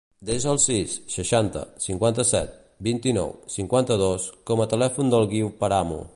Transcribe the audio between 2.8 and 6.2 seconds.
vint-i-nou, cinquanta-dos com a telèfon del Guiu Paramo.